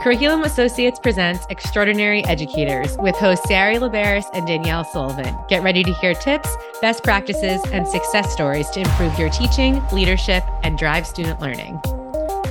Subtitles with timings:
[0.00, 5.36] Curriculum Associates presents Extraordinary Educators with hosts Sari Laberis and Danielle Sullivan.
[5.46, 6.48] Get ready to hear tips,
[6.80, 11.78] best practices, and success stories to improve your teaching, leadership, and drive student learning.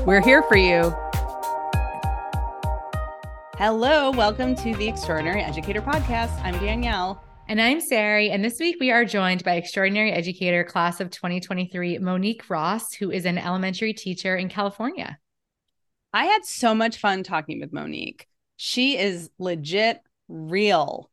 [0.06, 0.94] We're here for you.
[3.58, 6.40] Hello, welcome to the Extraordinary Educator Podcast.
[6.44, 7.24] I'm Danielle.
[7.48, 8.30] And I'm Sari.
[8.30, 13.10] And this week we are joined by Extraordinary Educator Class of 2023, Monique Ross, who
[13.10, 15.18] is an elementary teacher in California.
[16.14, 18.28] I had so much fun talking with Monique.
[18.58, 21.10] She is legit real.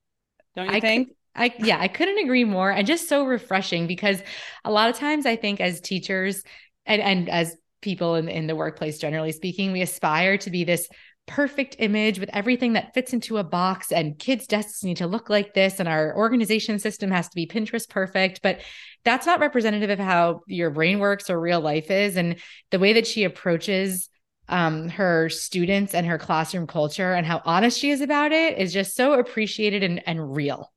[0.54, 1.12] Don't you I think?
[1.34, 2.70] I yeah, I couldn't agree more.
[2.70, 4.22] And just so refreshing because
[4.64, 6.42] a lot of times I think as teachers
[6.86, 10.88] and, and as people in, in the workplace, generally speaking, we aspire to be this
[11.26, 15.28] perfect image with everything that fits into a box and kids desks need to look
[15.28, 18.60] like this and our organization system has to be pinterest perfect but
[19.04, 22.36] that's not representative of how your brain works or real life is and
[22.70, 24.08] the way that she approaches
[24.48, 28.72] um, her students and her classroom culture and how honest she is about it is
[28.72, 30.72] just so appreciated and, and real.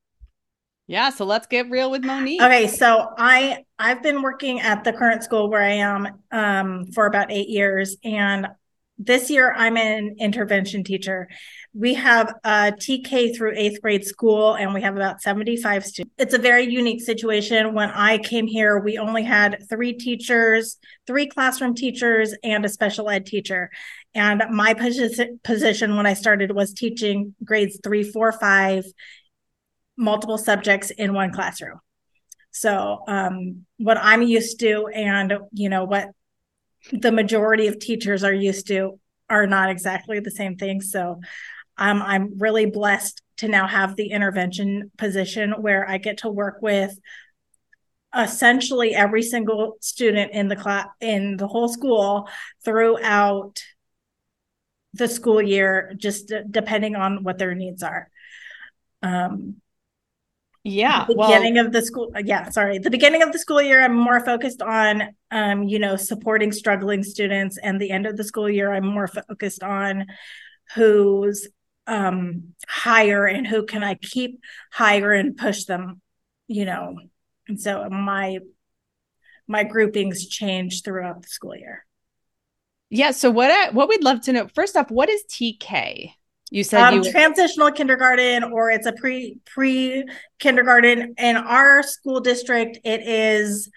[0.88, 2.42] Yeah, so let's get real with Monique.
[2.42, 7.06] Okay, so I I've been working at the current school where I am um, for
[7.06, 8.48] about eight years, and
[9.00, 11.30] this year I'm an intervention teacher.
[11.73, 16.14] We have a TK through eighth grade school, and we have about 75 students.
[16.17, 17.73] It's a very unique situation.
[17.73, 20.77] When I came here, we only had three teachers,
[21.08, 23.70] three classroom teachers, and a special ed teacher.
[24.14, 28.83] And my position, position when I started was teaching grades three, four, five,
[29.95, 31.80] multiple subjects in one classroom.
[32.52, 36.09] So, um, what I'm used to, and you know what
[36.91, 38.99] the majority of teachers are used to
[39.30, 40.81] are not exactly the same thing.
[40.81, 41.19] So
[41.77, 46.58] um, I'm really blessed to now have the intervention position where I get to work
[46.61, 46.97] with
[48.17, 52.27] essentially every single student in the class in the whole school
[52.66, 53.61] throughout
[54.93, 58.09] the school year, just d- depending on what their needs are.
[59.03, 59.61] Um,
[60.70, 63.83] yeah the beginning well, of the school yeah sorry the beginning of the school year
[63.83, 68.23] i'm more focused on um you know supporting struggling students and the end of the
[68.23, 70.05] school year i'm more focused on
[70.76, 71.48] who's
[71.88, 74.39] um higher and who can i keep
[74.71, 76.02] higher and push them
[76.49, 76.98] you know?
[77.48, 78.39] And so my
[79.48, 81.86] my groupings change throughout the school year.
[82.89, 86.11] Yeah so what I, what we'd love to know first off what is tk
[86.52, 90.05] you said um, you transitional kindergarten or it's a pre pre
[90.39, 93.70] kindergarten in our school district it is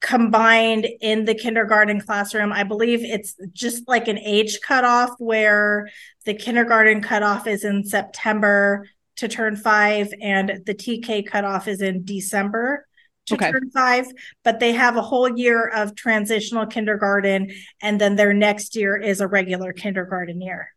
[0.00, 5.88] combined in the kindergarten classroom i believe it's just like an age cutoff where
[6.24, 12.04] the kindergarten cutoff is in september to turn five and the tk cutoff is in
[12.04, 12.84] december
[13.28, 13.52] to okay.
[13.52, 14.06] turn five,
[14.42, 17.50] but they have a whole year of transitional kindergarten,
[17.82, 20.72] and then their next year is a regular kindergarten year.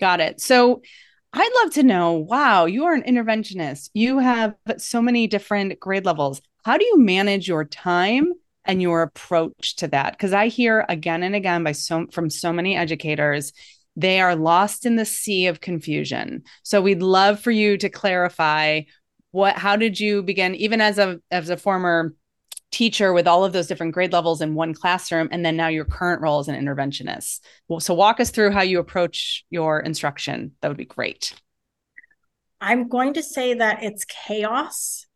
[0.00, 0.40] Got it.
[0.40, 0.82] So
[1.32, 3.90] I'd love to know wow, you are an interventionist.
[3.94, 6.40] You have so many different grade levels.
[6.64, 8.32] How do you manage your time
[8.64, 10.12] and your approach to that?
[10.12, 13.52] Because I hear again and again by so from so many educators,
[13.96, 16.44] they are lost in the sea of confusion.
[16.62, 18.82] So we'd love for you to clarify
[19.32, 22.14] what how did you begin even as a as a former
[22.74, 25.84] teacher with all of those different grade levels in one classroom and then now your
[25.84, 27.38] current role as an interventionist.
[27.68, 30.52] Well, so walk us through how you approach your instruction.
[30.60, 31.32] That would be great.
[32.60, 35.06] I'm going to say that it's chaos.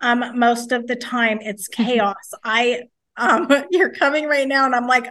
[0.00, 1.84] Um most of the time it's mm-hmm.
[1.84, 2.32] chaos.
[2.42, 2.82] I
[3.16, 5.08] um you're coming right now and i'm like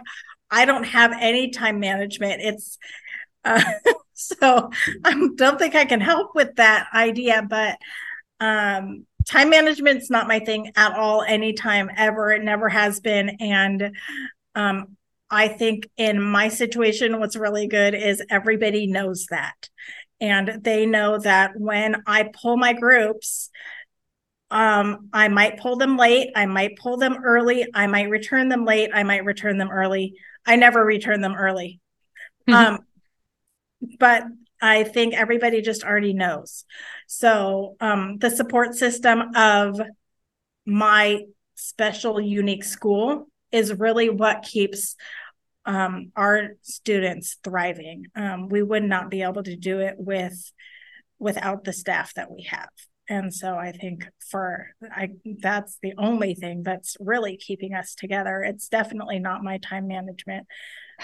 [0.50, 2.42] i don't have any time management.
[2.42, 2.78] It's
[3.44, 3.62] uh,
[4.12, 4.70] so
[5.04, 7.78] i don't think i can help with that idea but
[8.40, 12.32] um time management's not my thing at all anytime ever.
[12.32, 13.30] It never has been.
[13.40, 13.96] And
[14.54, 14.96] um,
[15.30, 19.68] i think in my situation what's really good is everybody knows that.
[20.20, 23.50] And they know that when i pull my groups
[24.50, 28.64] um, i might pull them late i might pull them early i might return them
[28.64, 30.14] late i might return them early.
[30.46, 31.80] I never return them early.
[32.48, 32.74] Mm-hmm.
[32.74, 32.78] um,
[33.98, 34.24] but
[34.64, 36.64] I think everybody just already knows.
[37.06, 39.78] So um, the support system of
[40.64, 41.24] my
[41.54, 44.96] special unique school is really what keeps
[45.66, 48.06] um, our students thriving.
[48.16, 50.50] Um, we would not be able to do it with
[51.18, 52.70] without the staff that we have.
[53.06, 55.10] And so I think for I
[55.42, 58.40] that's the only thing that's really keeping us together.
[58.40, 60.46] It's definitely not my time management.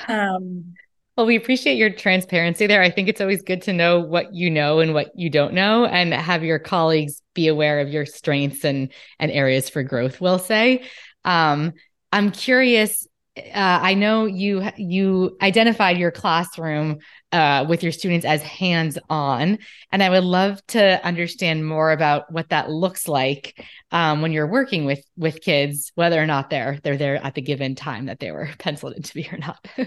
[0.09, 0.73] Um,
[1.21, 2.81] well, we appreciate your transparency there.
[2.81, 5.85] I think it's always good to know what you know and what you don't know
[5.85, 10.39] and have your colleagues be aware of your strengths and and areas for growth, we'll
[10.39, 10.83] say.
[11.27, 11.75] Um,
[12.11, 13.07] I'm curious
[13.55, 17.01] I know you you identified your classroom
[17.33, 19.59] uh, with your students as hands on,
[19.93, 23.63] and I would love to understand more about what that looks like
[23.93, 27.43] um, when you're working with with kids, whether or not they're they're there at the
[27.43, 29.69] given time that they were penciled in to be or not.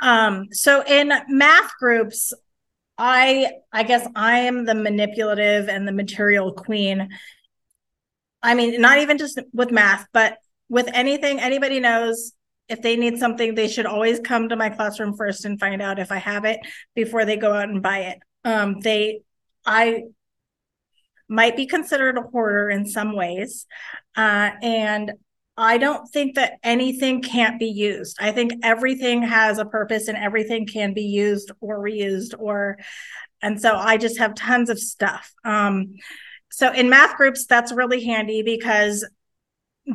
[0.00, 2.32] um, so in math groups,
[2.98, 7.08] I I guess I am the manipulative and the material queen.
[8.42, 10.38] I mean, not even just with math, but
[10.70, 12.32] with anything anybody knows
[12.68, 15.98] if they need something they should always come to my classroom first and find out
[15.98, 16.60] if i have it
[16.94, 19.20] before they go out and buy it um, they
[19.66, 20.04] i
[21.28, 23.66] might be considered a hoarder in some ways
[24.16, 25.12] uh, and
[25.56, 28.16] i don't think that anything can't be used.
[28.20, 32.78] I think everything has a purpose and everything can be used or reused or
[33.42, 35.32] and so i just have tons of stuff.
[35.44, 35.94] Um,
[36.50, 39.04] so in math groups that's really handy because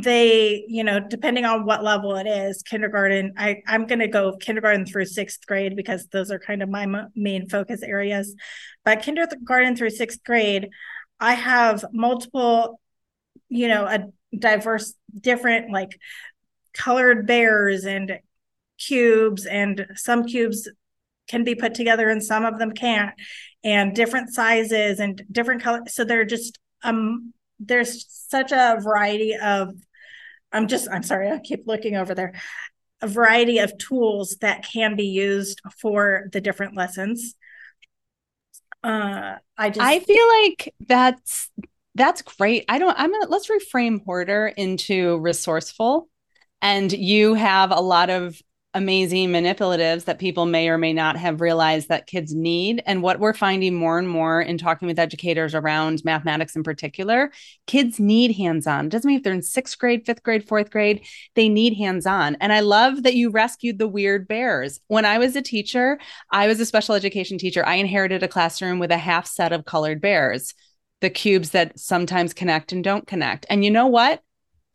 [0.03, 4.35] they you know depending on what level it is kindergarten i i'm going to go
[4.35, 8.35] kindergarten through sixth grade because those are kind of my main focus areas.
[8.83, 10.69] But kindergarten through sixth grade
[11.19, 12.79] i have multiple
[13.47, 14.05] you know a
[14.39, 15.99] diverse different like
[16.73, 18.19] colored bears and
[18.77, 20.69] cubes and some cubes
[21.27, 23.13] can be put together and some of them can't
[23.63, 29.73] and different sizes and different colors so they're just um there's such a variety of
[30.51, 32.33] i'm just i'm sorry i keep looking over there
[33.01, 37.35] a variety of tools that can be used for the different lessons.
[38.83, 41.49] Uh i just i feel like that's
[41.95, 46.07] that's great i don't i'm gonna let's reframe hoarder into resourceful
[46.61, 48.41] and you have a lot of
[48.75, 52.83] amazing manipulatives that people may or may not have realized that kids need.
[52.85, 57.31] And what we're finding more and more in talking with educators around mathematics in particular,
[57.67, 58.89] kids need hands on.
[58.89, 61.05] Doesn't mean if they're in sixth grade, fifth grade, fourth grade,
[61.35, 62.35] they need hands on.
[62.41, 64.81] And I love that you rescued the weird bears.
[64.87, 65.97] When I was a teacher,
[66.29, 67.65] I was a special education teacher.
[67.65, 70.53] I inherited a classroom with a half set of colored bears
[71.05, 73.45] the cubes that sometimes connect and don't connect.
[73.47, 74.21] And you know what?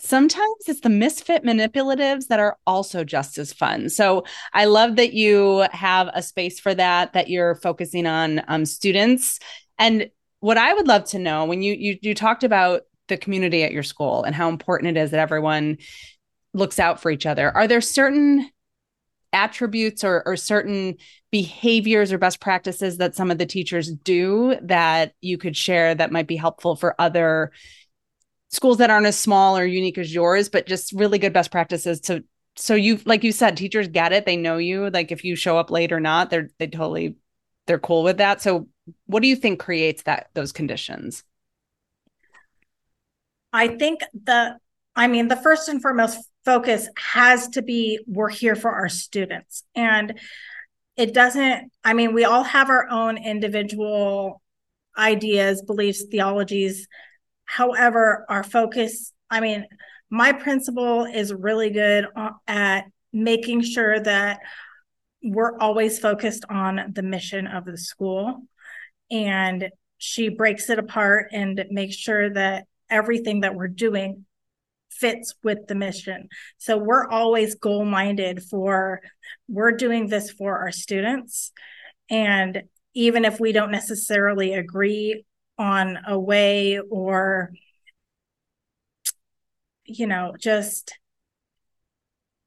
[0.03, 3.91] sometimes it's the misfit manipulatives that are also just as fun.
[3.91, 4.25] So
[4.55, 9.39] I love that you have a space for that, that you're focusing on um, students.
[9.79, 10.11] And
[10.41, 13.73] what I would love to know when you, you you talked about the community at
[13.73, 15.77] your school and how important it is that everyone
[16.55, 17.55] looks out for each other.
[17.55, 18.49] Are there certain
[19.33, 20.97] attributes or, or certain
[21.31, 26.13] behaviors or best practices that some of the teachers do that you could share that
[26.13, 27.53] might be helpful for other
[28.51, 32.01] schools that aren't as small or unique as yours, but just really good best practices
[32.01, 32.25] to
[32.57, 34.27] so you like you said, teachers get it.
[34.27, 34.91] They know you.
[34.91, 37.17] Like if you show up late or not, they're they totally
[37.67, 38.43] they're cool with that.
[38.43, 38.69] So
[39.07, 41.25] what do you think creates that those conditions?
[43.53, 44.59] I think the
[44.97, 49.65] I mean the first and foremost focus has to be we're here for our students.
[49.75, 50.19] And
[50.97, 54.43] it doesn't I mean we all have our own individual
[54.99, 56.89] ideas, beliefs, theologies
[57.51, 59.67] However, our focus, I mean,
[60.09, 62.07] my principal is really good
[62.47, 64.39] at making sure that
[65.21, 68.45] we're always focused on the mission of the school.
[69.11, 74.27] And she breaks it apart and makes sure that everything that we're doing
[75.01, 76.29] fits with the mission.
[76.59, 79.01] So we're always goal minded for
[79.49, 81.53] we're doing this for our students.
[82.09, 82.63] And
[82.95, 85.25] even if we don't necessarily agree
[85.59, 87.53] on a way or
[89.85, 90.97] you know just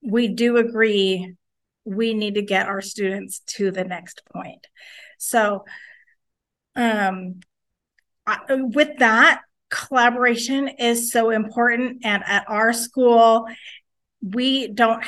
[0.02, 1.36] we do agree
[1.86, 4.66] we need to get our students to the next point
[5.20, 5.64] so
[6.76, 7.40] um
[8.26, 9.42] I, with that
[9.74, 13.48] collaboration is so important and at our school
[14.22, 15.04] we don't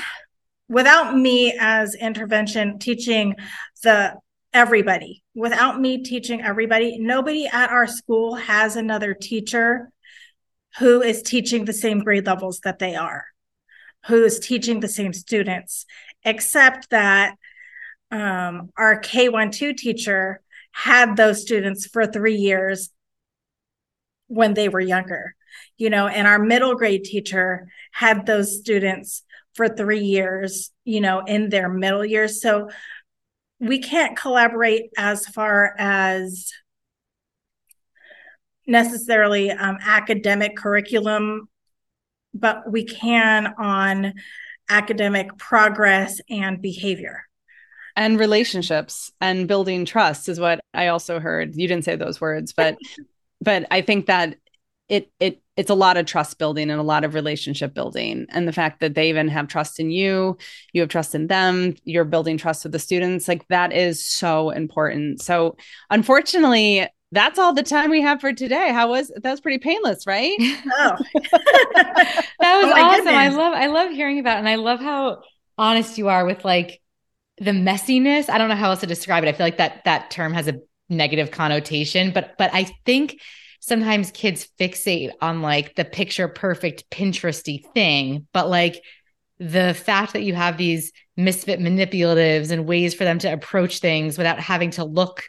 [0.67, 3.35] without me as intervention teaching
[3.83, 4.15] the
[4.53, 5.21] everybody.
[5.35, 9.91] Without me teaching everybody, nobody at our school has another teacher
[10.79, 13.25] who is teaching the same grade levels that they are,
[14.07, 15.85] who is teaching the same students,
[16.23, 17.35] except that
[18.11, 20.41] um, our K1 2 teacher
[20.71, 22.89] had those students for three years
[24.27, 25.35] when they were younger,
[25.77, 31.21] you know, and our middle grade teacher had those students for three years, you know,
[31.21, 32.41] in their middle years.
[32.41, 32.69] So
[33.59, 36.51] we can't collaborate as far as
[38.67, 41.47] necessarily um, academic curriculum,
[42.33, 44.13] but we can on
[44.69, 47.23] academic progress and behavior.
[47.95, 51.55] And relationships and building trust is what I also heard.
[51.55, 52.77] You didn't say those words, but
[53.45, 54.35] but I think that
[54.89, 58.47] it it it's a lot of trust building and a lot of relationship building and
[58.47, 60.37] the fact that they even have trust in you
[60.73, 64.51] you have trust in them you're building trust with the students like that is so
[64.51, 65.55] important so
[65.89, 70.05] unfortunately that's all the time we have for today how was that was pretty painless
[70.05, 70.37] right
[70.77, 70.97] Oh,
[72.39, 73.07] that was Oh awesome.
[73.07, 74.39] I love I love hearing about.
[74.39, 75.21] And I love how
[75.57, 76.81] honest you are with like
[77.37, 78.29] the messiness.
[78.29, 79.27] I don't know how else to describe it.
[79.27, 83.19] I feel like that that term has a negative connotation, but but I think
[83.59, 88.83] sometimes kids fixate on like the picture perfect Pinteresty thing, but like
[89.39, 94.17] the fact that you have these misfit manipulatives and ways for them to approach things
[94.17, 95.23] without having to look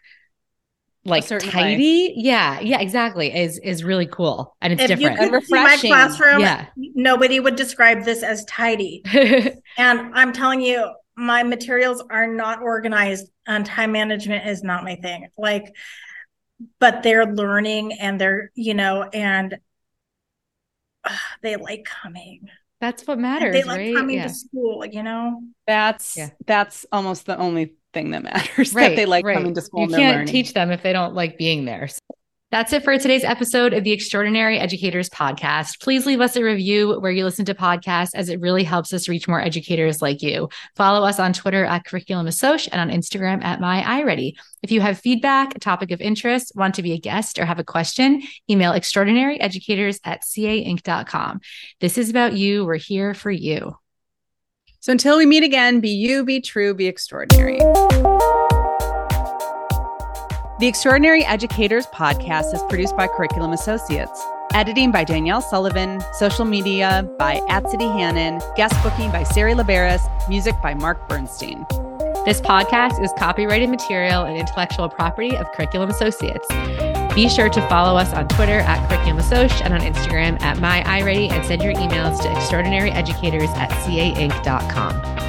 [1.05, 1.53] like certain way.
[1.53, 2.15] tidy.
[2.17, 3.35] Yeah, yeah, exactly.
[3.35, 4.57] Is is really cool.
[4.61, 5.21] And it's if you different.
[5.21, 6.67] And could see my classroom, Yeah.
[6.77, 9.03] nobody would describe this as tidy.
[9.79, 14.97] And I'm telling you, my materials are not organized and time management is not my
[14.97, 15.29] thing.
[15.39, 15.75] Like,
[16.79, 19.59] but they're learning and they're, you know, and
[21.05, 22.49] uh, they like coming.
[22.81, 23.95] That's what And matters, they like right?
[23.95, 24.23] coming Yeah.
[24.23, 25.43] to school, you know?
[25.67, 26.31] that's Yeah.
[26.47, 29.33] that's almost the only thing that matters right, that they like right.
[29.33, 30.27] coming to school You and can't learning.
[30.27, 31.89] teach them if they don't like being there.
[31.89, 31.99] So
[32.53, 35.81] That's it for today's episode of the Extraordinary Educators Podcast.
[35.81, 39.09] Please leave us a review where you listen to podcasts, as it really helps us
[39.09, 40.49] reach more educators like you.
[40.77, 44.35] Follow us on Twitter at Curriculum Assoc and on Instagram at My iReady.
[44.63, 47.59] If you have feedback, a topic of interest, want to be a guest, or have
[47.59, 51.41] a question, email extraordinaryeducators at cainc.com.
[51.81, 52.65] This is about you.
[52.65, 53.77] We're here for you.
[54.79, 57.59] So until we meet again, be you, be true, be extraordinary.
[60.59, 64.25] The Extraordinary Educators podcast is produced by Curriculum Associates.
[64.55, 70.01] Editing by Danielle Sullivan, social media by at City Hannon, guest booking by Sari Laberis,
[70.31, 71.67] music by Mark Bernstein.
[72.25, 76.49] This podcast is copyrighted material and intellectual property of Curriculum Associates.
[77.15, 80.83] Be sure to follow us on Twitter at Curriculum Assoc and on Instagram at My
[80.85, 85.26] iReady and send your emails to extraordinaryeducators at cainc.com.